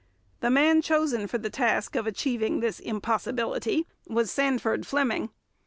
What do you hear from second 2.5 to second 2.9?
this